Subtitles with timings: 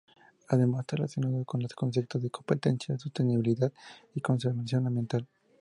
[0.47, 3.71] Además, está relacionado con los conceptos de competencia, sostenibilidad
[4.15, 5.27] y conservación ambiental.